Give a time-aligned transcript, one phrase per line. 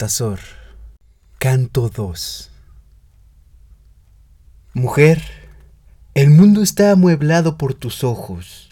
[0.00, 0.40] Altazor.
[1.38, 2.50] Canto 2.
[4.72, 5.20] Mujer,
[6.14, 8.70] el mundo está amueblado por tus ojos.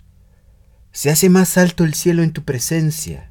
[0.91, 3.31] Se hace más alto el cielo en tu presencia.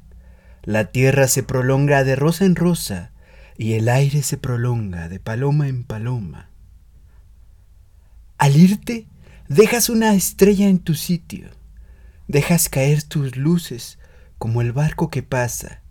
[0.62, 3.10] La tierra se prolonga de rosa en rosa
[3.56, 6.50] y el aire se prolonga de paloma en paloma.
[8.38, 9.08] Al irte,
[9.48, 11.48] dejas una estrella en tu sitio.
[12.28, 13.98] Dejas caer tus luces
[14.38, 15.82] como el barco que pasa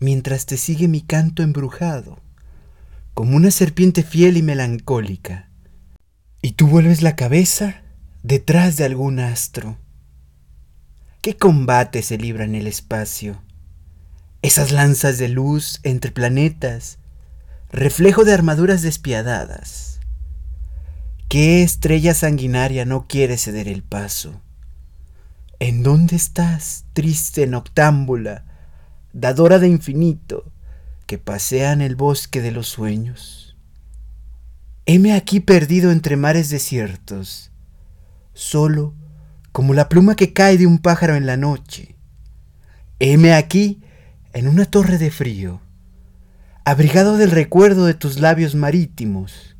[0.00, 2.20] mientras te sigue mi canto embrujado,
[3.14, 5.50] como una serpiente fiel y melancólica,
[6.42, 7.82] y tú vuelves la cabeza
[8.22, 9.78] detrás de algún astro.
[11.22, 13.42] ¿Qué combate se libra en el espacio?
[14.42, 16.98] Esas lanzas de luz entre planetas,
[17.72, 19.98] reflejo de armaduras despiadadas.
[21.28, 24.40] ¿Qué estrella sanguinaria no quiere ceder el paso?
[25.58, 28.45] ¿En dónde estás, triste noctámbula,
[29.16, 30.52] dadora de infinito,
[31.06, 33.56] que pasea en el bosque de los sueños.
[34.84, 37.50] Heme aquí perdido entre mares desiertos,
[38.34, 38.92] solo
[39.52, 41.96] como la pluma que cae de un pájaro en la noche.
[42.98, 43.80] Heme aquí
[44.34, 45.62] en una torre de frío,
[46.66, 49.56] abrigado del recuerdo de tus labios marítimos,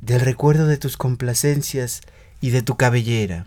[0.00, 2.00] del recuerdo de tus complacencias
[2.40, 3.44] y de tu cabellera,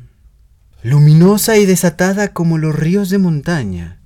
[0.83, 4.01] luminosa y desatada como los ríos de montaña,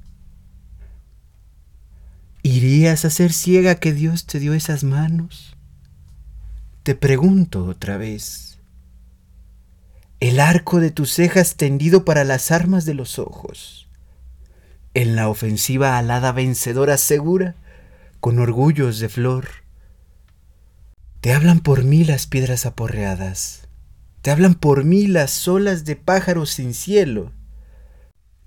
[2.51, 5.55] ¿Irías a ser ciega que Dios te dio esas manos?
[6.81, 8.57] Te pregunto otra vez.
[10.19, 13.87] El arco de tus cejas tendido para las armas de los ojos.
[14.95, 17.53] En la ofensiva alada vencedora segura,
[18.19, 19.49] con orgullos de flor.
[21.21, 23.67] Te hablan por mí las piedras aporreadas.
[24.23, 27.31] Te hablan por mí las olas de pájaros sin cielo.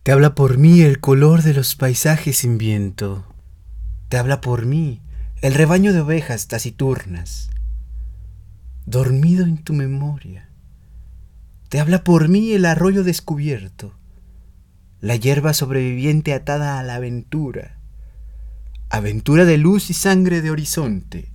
[0.02, 3.28] Te habla por mí el color de los paisajes sin viento
[4.12, 5.00] te habla por mí
[5.40, 7.48] el rebaño de ovejas taciturnas,
[8.84, 10.50] dormido en tu memoria.
[11.70, 13.94] Te habla por mí el arroyo descubierto,
[15.00, 17.78] la hierba sobreviviente atada a la aventura,
[18.90, 21.32] aventura de luz y sangre de horizonte,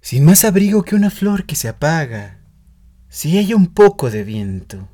[0.00, 2.38] sin más abrigo que una flor que se apaga,
[3.08, 4.88] si hay un poco de viento.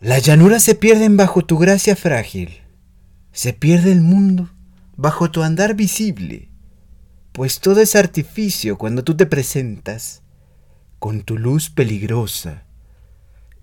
[0.00, 2.62] Las llanuras se pierden bajo tu gracia frágil,
[3.32, 4.48] se pierde el mundo
[5.00, 6.50] bajo tu andar visible,
[7.32, 10.20] pues todo es artificio cuando tú te presentas
[10.98, 12.64] con tu luz peligrosa,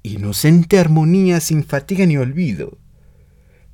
[0.02, 2.80] inocente armonía sin fatiga ni olvido,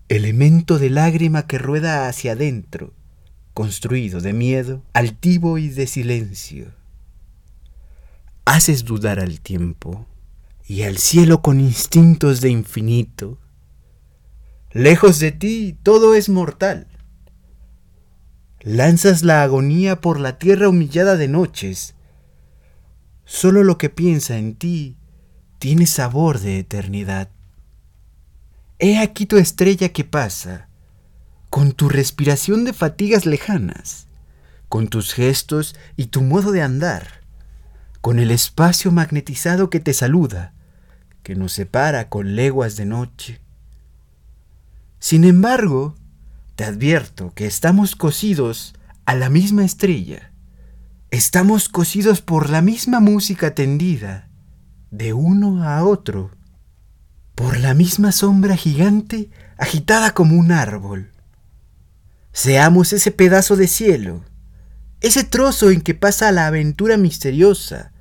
[0.10, 2.94] elemento de lágrima que rueda hacia adentro,
[3.54, 6.74] construido de miedo, altivo y de silencio.
[8.44, 10.06] Haces dudar al tiempo
[10.68, 13.40] y al cielo con instintos de infinito.
[14.74, 16.88] Lejos de ti todo es mortal
[18.64, 21.96] Lanzas la agonía por la tierra humillada de noches.
[23.26, 24.96] Solo lo que piensa en ti
[25.60, 27.30] tiene sabor de eternidad.
[28.80, 30.70] He aquí tu estrella que pasa,
[31.50, 34.08] con tu respiración de fatigas lejanas,
[34.70, 37.22] con tus gestos y tu modo de andar,
[38.00, 40.54] con el espacio magnetizado que te saluda,
[41.22, 43.42] que nos separa con leguas de noche.
[45.00, 45.96] Sin embargo,
[46.56, 48.76] te advierto que estamos cosidos
[49.06, 50.32] a la misma estrella.
[51.10, 54.30] Estamos cosidos por la misma música tendida,
[54.92, 56.32] de uno a otro,
[57.36, 61.12] por la misma sombra gigante agitada como un árbol.
[62.32, 64.24] Seamos ese pedazo de cielo,
[65.02, 67.92] ese trozo en que pasa la aventura misteriosa,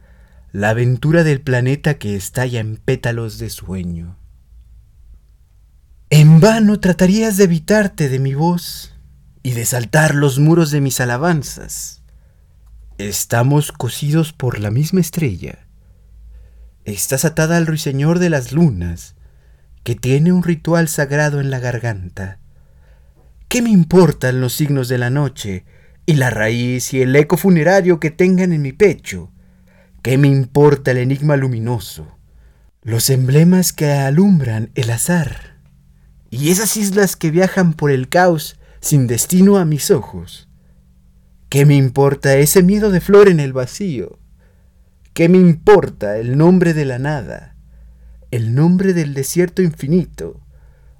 [0.52, 4.21] la aventura del planeta que estalla en pétalos de sueño.
[6.32, 8.94] En vano tratarías de evitarte de mi voz
[9.42, 12.02] y de saltar los muros de mis alabanzas.
[12.96, 15.66] Estamos cosidos por la misma estrella.
[16.86, 19.14] Estás atada al ruiseñor de las lunas,
[19.84, 22.38] que tiene un ritual sagrado en la garganta.
[23.48, 25.66] ¿Qué me importan los signos de la noche
[26.06, 29.30] y la raíz y el eco funerario que tengan en mi pecho?
[30.00, 32.16] ¿Qué me importa el enigma luminoso?
[32.80, 35.51] Los emblemas que alumbran el azar
[36.32, 40.48] y esas islas que viajan por el caos sin destino a mis ojos.
[41.50, 44.18] ¿Qué me importa ese miedo de flor en el vacío?
[45.12, 47.54] ¿Qué me importa el nombre de la nada,
[48.30, 50.40] el nombre del desierto infinito,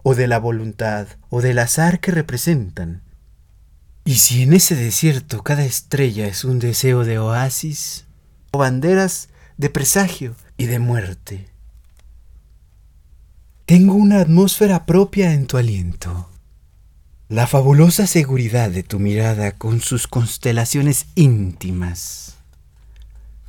[0.03, 3.01] o de la voluntad, o del azar que representan?
[4.05, 8.05] Y si en ese desierto cada estrella es un deseo de oasis,
[8.51, 11.49] o banderas de presagio y de muerte.
[13.65, 16.29] Tengo una atmósfera propia en tu aliento.
[17.29, 22.39] La fabulosa seguridad de tu mirada con sus constelaciones íntimas,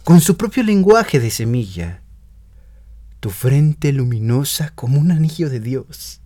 [0.03, 2.03] con su propio lenguaje de semilla,
[3.19, 6.21] tu frente luminosa como un anillo de Dios,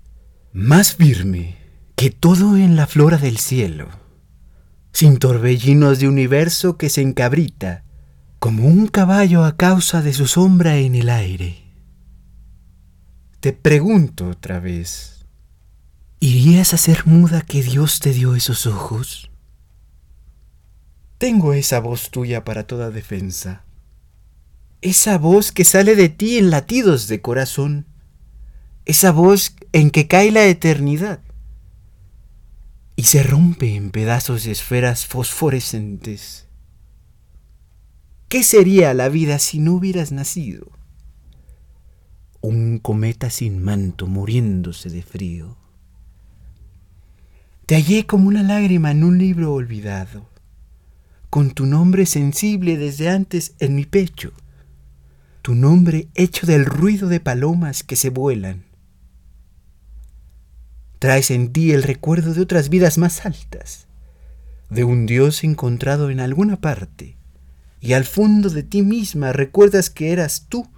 [0.51, 1.55] más firme
[1.95, 3.87] que todo en la flora del cielo,
[4.91, 7.85] sin torbellinos de universo que se encabrita,
[8.39, 11.66] como un caballo a causa de su sombra en el aire.
[13.39, 15.17] Te pregunto otra vez,
[16.19, 19.29] ¿Irías a ser muda que Dios te dio esos ojos?
[21.19, 23.63] Tengo esa voz tuya para toda defensa.
[24.81, 27.85] Esa voz que sale de ti en latidos de corazón.
[28.85, 31.21] Esa voz en que cae la eternidad
[32.95, 36.47] y se rompe en pedazos de esferas fosforescentes.
[38.27, 40.76] ¿Qué sería la vida si no hubieras nacido?
[42.41, 45.57] Un cometa sin manto muriéndose de frío.
[47.65, 50.29] Te hallé como una lágrima en un libro olvidado,
[51.29, 54.31] con tu nombre sensible desde antes en mi pecho,
[55.41, 58.65] tu nombre hecho del ruido de palomas que se vuelan.
[60.99, 63.87] Traes en ti el recuerdo de otras vidas más altas,
[64.69, 67.17] de un Dios encontrado en alguna parte,
[67.81, 70.69] y al fondo de ti misma recuerdas que eras tú,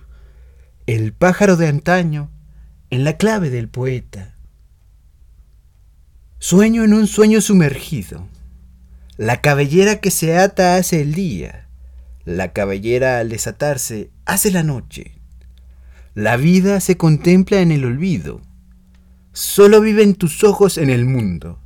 [0.95, 2.31] el pájaro de antaño,
[2.89, 4.36] en la clave del poeta
[6.39, 8.27] Sueño en un sueño sumergido.
[9.15, 11.68] La cabellera que se ata hace el día.
[12.25, 15.19] La cabellera al desatarse hace la noche.
[16.15, 18.41] La vida se contempla en el olvido.
[19.31, 21.59] Solo viven tus ojos en el mundo.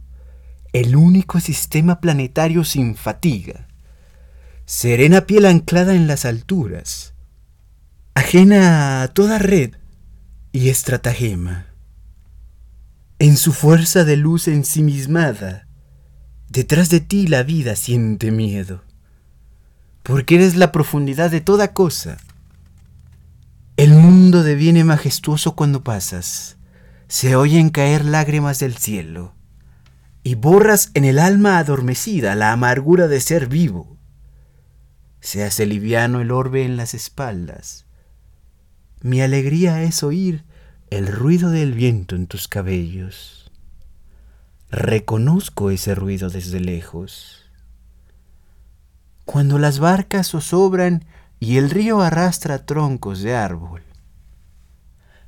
[0.74, 3.70] El único sistema planetario sin fatiga.
[4.66, 7.13] Serena piel anclada en las alturas.
[8.16, 9.76] Ajena a toda red
[10.52, 11.74] y estratagema
[13.24, 15.66] en su fuerza de luz ensimismada,
[16.50, 18.84] detrás de ti la vida siente miedo,
[20.04, 22.18] porque eres la profundidad de toda cosa.
[23.78, 26.58] El mundo deviene majestuoso cuando pasas,
[27.08, 29.36] se oyen caer lágrimas del cielo,
[30.22, 33.98] y borras en el alma adormecida la amargura de ser vivo.
[35.22, 37.83] Se hace liviano el orbe en las espaldas.
[39.04, 40.46] Mi alegría es oír
[40.90, 43.52] el ruido del viento en tus cabellos.
[44.72, 47.44] Reconozco ese ruido desde lejos.
[49.26, 51.04] Cuando las barcas zozobran
[51.42, 53.84] y el río arrastra troncos de árbol.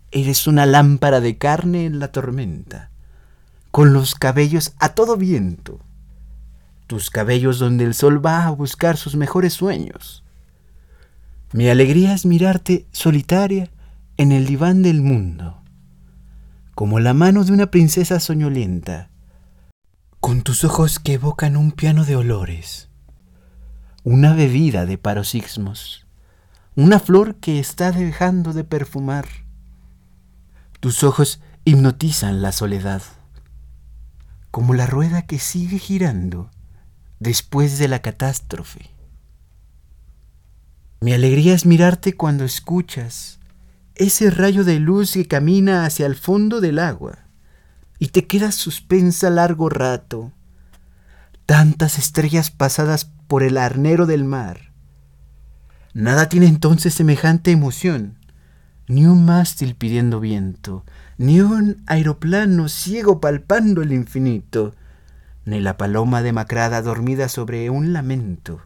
[0.10, 2.92] Eres una lámpara de carne en la tormenta,
[3.71, 5.81] con los cabellos a todo viento.
[6.88, 10.25] Tus cabellos donde el sol va a buscar sus mejores sueños.
[11.56, 13.72] Mi alegría es mirarte solitaria
[14.18, 15.63] en el diván del mundo,
[16.74, 19.10] como la mano de una princesa soñolienta,
[20.19, 22.90] con tus ojos que evocan un piano de olores,
[24.04, 26.06] una bebida de paroxismos,
[26.75, 29.25] una flor que está dejando de perfumar.
[30.81, 33.02] Tus ojos hipnotizan la soledad,
[34.52, 36.52] como la rueda que sigue girando
[37.22, 38.94] después de la catástrofe.
[41.01, 43.39] Mi alegría es mirarte cuando escuchas
[43.95, 47.19] ese rayo de luz que camina hacia el fondo del agua
[47.99, 50.31] y te quedas suspensa largo rato.
[51.45, 54.71] Tantas estrellas pasadas por el arnero del mar.
[55.94, 58.18] Nada tiene entonces semejante emoción,
[58.87, 60.83] ni un mástil pidiendo viento,
[61.18, 64.75] ni un aeroplano ciego palpando el infinito,
[65.45, 68.61] ni la paloma demacrada dormida sobre un lamento,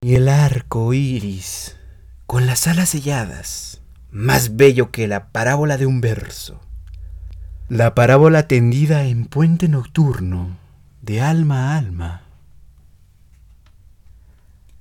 [0.00, 1.76] ni el arco iris
[2.26, 6.60] con las alas selladas más bello que la parábola de un verso.
[7.68, 10.56] La parábola tendida en puente nocturno,
[11.02, 12.22] de alma a alma.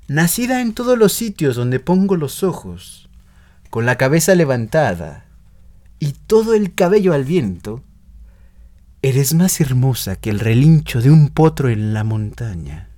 [0.07, 3.09] Nacida en todos los sitios donde pongo los ojos,
[3.69, 5.25] con la cabeza levantada
[5.99, 7.83] y todo el cabello al viento,
[9.01, 12.89] eres más hermosa que el relincho de un potro en la montaña,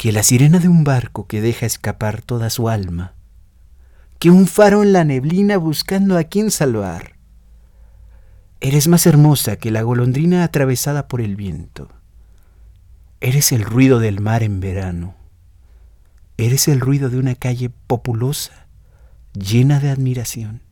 [0.00, 3.12] que la sirena de un barco que deja escapar toda su alma
[4.18, 7.16] que un faro en la neblina buscando a quien salvar.
[8.62, 11.90] Eres más hermosa que la golondrina atravesada por el viento.
[13.20, 15.16] Eres el ruido del mar en verano.
[16.38, 18.68] Eres el ruido de una calle populosa,
[19.34, 20.62] llena de admiración.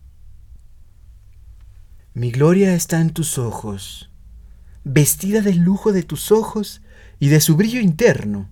[2.14, 4.11] Mi gloria está en tus ojos,
[4.85, 6.80] vestida del lujo de tus ojos
[7.20, 8.49] y de su brillo interno.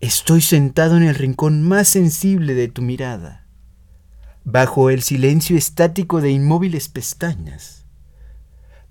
[0.00, 3.48] Estoy sentado en el rincón más sensible de tu mirada
[4.44, 7.84] bajo el silencio estático de inmóviles pestañas.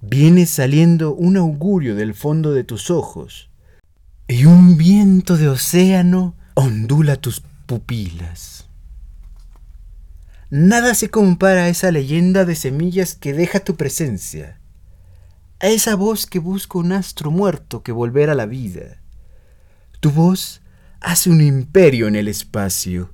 [0.02, 3.50] viene saliendo un augurio del fondo de tus ojos,
[4.28, 8.68] y un viento de océano ondula tus pupilas.
[10.52, 14.60] Nada se compara a esa leyenda de semillas que deja tu presencia,
[15.60, 19.02] a esa voz que busca un astro muerto que volver a la vida.
[20.00, 20.62] Tu voz
[21.02, 23.12] hace un imperio en el espacio.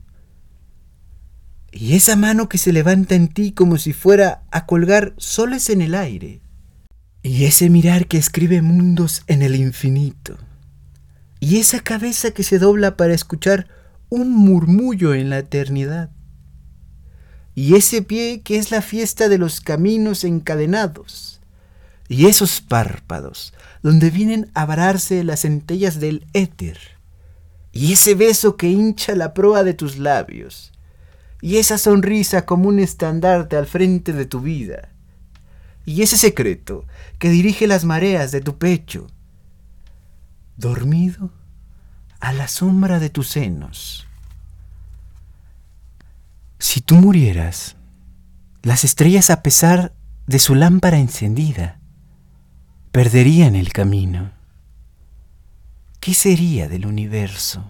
[1.71, 5.81] Y esa mano que se levanta en ti como si fuera a colgar soles en
[5.81, 6.41] el aire.
[7.23, 10.37] Y ese mirar que escribe mundos en el infinito.
[11.39, 13.67] Y esa cabeza que se dobla para escuchar
[14.09, 16.11] un murmullo en la eternidad.
[17.55, 21.41] Y ese pie que es la fiesta de los caminos encadenados.
[22.07, 26.79] Y esos párpados donde vienen a vararse las centellas del éter.
[27.73, 30.71] Y ese beso que hincha la proa de tus labios.
[31.41, 34.93] Y esa sonrisa como un estandarte al frente de tu vida.
[35.83, 36.85] Y ese secreto
[37.17, 39.07] que dirige las mareas de tu pecho.
[40.55, 41.31] Dormido
[42.19, 44.07] a la sombra de tus senos.
[46.59, 47.75] Si tú murieras,
[48.61, 49.93] las estrellas a pesar
[50.27, 51.79] de su lámpara encendida,
[52.93, 54.31] perderían el camino.
[56.03, 57.63] ¿Qué sería del universo?